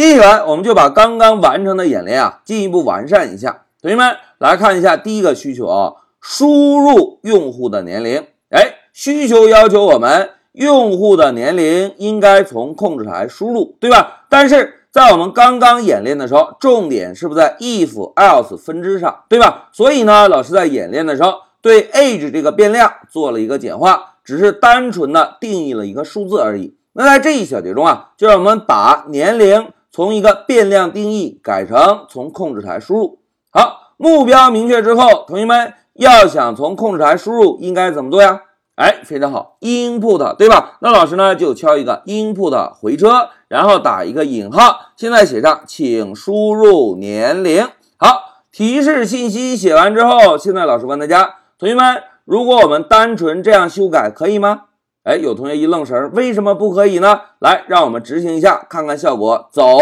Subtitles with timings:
[0.00, 3.64] 接下来我们就把刚刚完成的演练啊进一步完善一下。
[3.82, 5.92] 同学们来看一下第一个需求啊，
[6.22, 8.24] 输入用户的年龄。
[8.48, 14.24] 哎，需求要求我们用户的年龄应该从控制台输入，对吧？
[14.30, 19.68] 但是在我们刚刚演练的时候，重点是不是在 if else 分支上，对吧？
[19.70, 26.74] 所以呢，老师在演练的时候对 age 这个变量做了一个简化，只是单纯的定义了一个数字而已。
[26.94, 33.18] 那在这一小节中啊，就让我们把年龄从一个变量定义改成从控制台输入。
[33.50, 38.42] 好，目标明确之后，同学们要想从控制台输入，应该怎么做呀？
[38.76, 40.78] 哎，非常好，input 对吧？
[40.80, 47.68] 那老师呢就敲一个 input 回车，然后打一个引号，现在写上请输入年龄。
[47.98, 54.62] 好，提示信息写完之后，现在老师问大家，同学们，如果我们单纯这样修改可以吗？
[55.10, 57.20] 哎，有同学一愣神，为什么不可以呢？
[57.40, 59.48] 来，让我们执行一下，看看效果。
[59.50, 59.76] 走，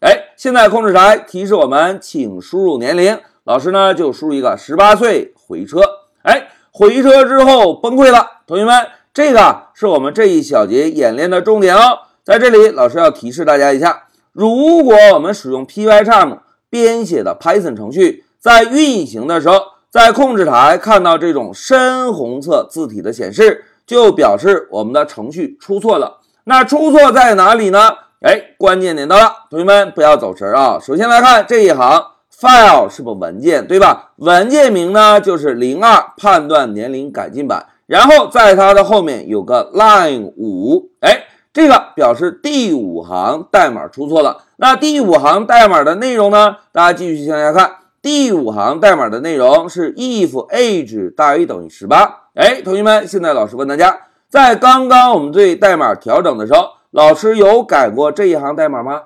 [0.00, 5.80] 哎，现在控制台提示我们请输入年龄，老师呢就输入一个十八岁，回车。
[6.22, 6.48] 哎。
[6.76, 8.74] 回车之后崩溃了，同学们，
[9.14, 12.00] 这个是我们这一小节演练的重点哦。
[12.24, 26.20] 在这里，老师要提示大家一下：如果我们使用 Pycharm 编写的 Python 程序，在运行的时候，在控制台看到这种深红色字体的显示，就表示我们的程序出错了。
[26.44, 27.90] 那出错在哪里呢？
[28.20, 30.78] 哎，关键点到了，同学们不要走神啊。
[30.80, 32.06] 首先来看这一行。
[32.36, 34.10] file 是不文件对吧？
[34.16, 44.42] 文件名呢就是零二判断年龄改进版，然后在它的后面有个 line 五，哎，这个表示第五行代码出错了。
[44.56, 46.56] 那第五行代码的内容呢？
[46.72, 52.24] 大家继续向下看，第五行代码的内容是 if age 大于等于十八。
[52.34, 59.04] 哎，同学们，现在老师问大家，在刚刚我们对代码调整的时候，老师有改过这一行代码吗？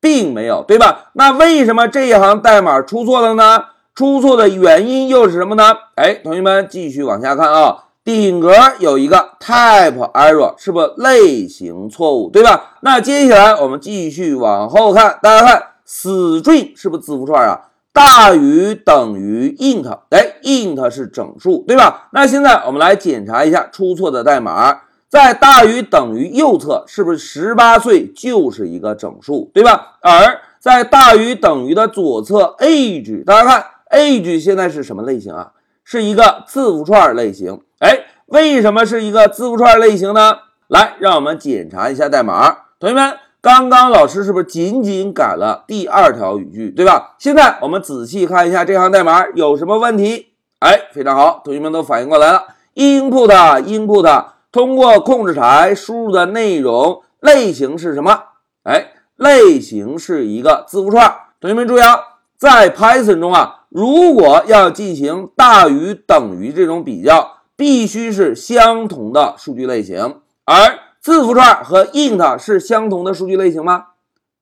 [0.00, 1.12] 并没有，对吧？
[1.12, 3.66] 那为什么这一行代码出错了呢？
[3.94, 5.72] 出错的原因又是什么呢？
[5.94, 12.78] 哎，同学们继续往下看啊，顶格有一个 type error，是不类型错误，对吧？
[12.80, 17.66] 那接下来我们继续往后看，大家看，string 是不是字符串啊？
[17.98, 22.08] 大于等于 int，哎，int 是整数，对吧？
[22.12, 24.82] 那现在我们来检查一下出错的代码。
[25.08, 29.96] 在大于等于右侧，是不是十八岁就是一个整数，对吧？
[30.00, 35.50] 而在大于等于的左侧，age，大家看，age 现在是什么类型啊？
[35.82, 37.62] 是一个字符串类型。
[37.80, 40.36] 哎，为什么是一个字符串类型呢？
[40.68, 42.58] 来，让我们检查一下代码。
[42.78, 47.14] 同学们，刚刚老师是不是仅仅改了第二条语句，对吧？
[47.18, 50.32] 现在我们仔细看一下这行代码有什么问题？
[50.58, 54.24] 哎，非常好，同学们都反应过来了，input，input。
[54.50, 58.22] 通过控制台输入的内容类型是什么？
[58.64, 61.14] 哎，类型是一个字符串。
[61.40, 62.00] 同学们注意啊，
[62.36, 70.22] 在 Python 中啊，如果要进行大于等于这种比较，必须是相同的数据类型。
[70.44, 73.86] 而字符串和 int 是相同的数据类型吗？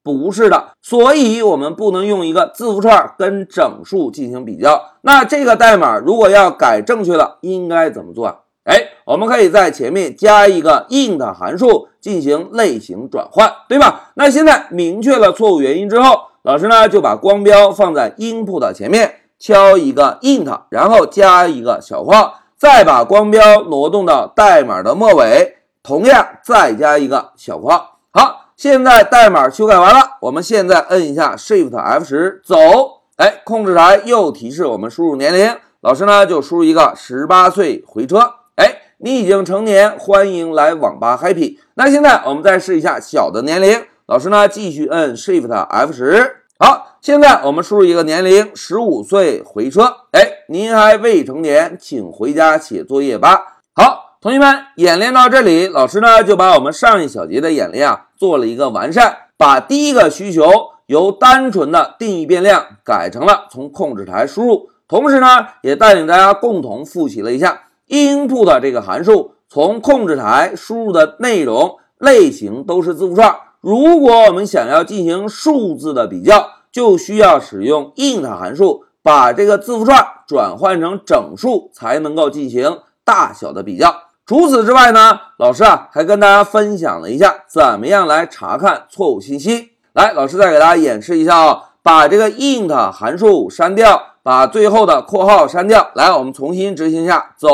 [0.03, 4.82] 不是的，所以我们不能用一个字符串跟整数进行比较。
[5.03, 8.43] 那这个代码如果要改正确了，应该怎么做？
[8.65, 14.10] 哎，我们可以在前面加一个 int 函数进行类型转换，对吧？
[14.15, 25.56] 那现在明确了错误原因之后，老师呢就把光标放在 input 前面，敲一个 int，然后加一个小括，再把光标挪动到代码的末尾，
[25.87, 28.01] 同样再加一个小括号。
[28.11, 32.57] 好，现在代码修改完了，我们现在摁一下 Shift F 十走，
[33.19, 38.19] 哎，控制台又提示我们输入年龄，老师呢就输入一个十八岁，回车。
[38.57, 41.59] 哎你已经成年，欢迎来网吧 happy。
[41.75, 46.39] 那现在我们再试一下小的年龄，老师呢继续摁 Shift F 十。
[46.59, 49.99] 好，现在我们输入一个年龄，十五岁，回车。
[50.11, 53.56] 哎，您还未成年，请回家写作业吧。
[54.19, 60.43] 同学们，演练到这里，老师呢就把我们上一小节的演练啊做了一个完善，把第一个需求
[60.87, 67.65] 由单纯的定义变量改成了从控制台输入，同时呢也带领大家共同复习了一下。
[67.89, 73.36] input 这个函数从控制台输入的内容类型都是字符串。
[73.60, 84.06] 如果我们想要进行数字的比较，就需要使用 int 函数把这个字符串转换成整数，才能够进行大小的比较。
[84.27, 89.71] 除此之外呢，老师啊还跟大家分享了一下怎么样来查看错误信息。
[89.93, 94.03] 来，老师再给大家演示一下啊，把这个 int 函数删掉。
[94.27, 95.93] 把最后的括号删掉。
[95.95, 97.49] 来，我们重新执行一下，走。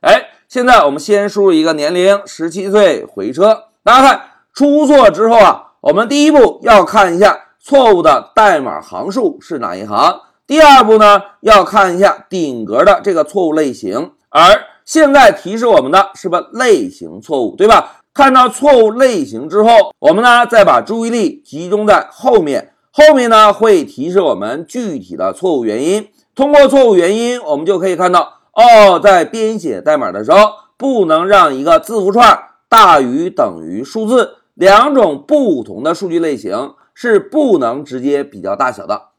[0.00, 3.66] 哎，现在我们先输入一个年龄，十七岁，回车。
[3.84, 4.20] 大家看，
[4.52, 10.20] 出错之后啊，我们第一步要看一下错误的代码行数是哪一行。
[10.48, 14.10] 第二步呢，要看一下顶格的这个错误类型。
[14.30, 18.00] 而现在提示我们的是个类型错误，对吧？
[18.12, 26.08] 看到错误类型之后，我们呢再把注意力集中在后面，后面呢会提示我们具体的错误原因。
[26.34, 30.38] 通过错误原因，我们就可以看到，哦，在编写代码的时候，
[30.76, 32.36] 不能让一个字符串
[32.68, 39.09] 大于等于数字，两种不同的数据类型是不能直接比较大小的。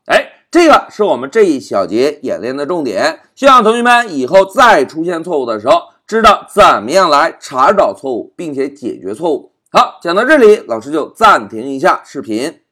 [0.52, 5.84] 这个是我们这一小节演练的重点，希望同学们以后再出现错误的时候。
[6.06, 9.54] 知道怎么样来查找错误，并且解决错误。
[9.72, 12.64] 好，讲到这里，老师就暂停一下视频。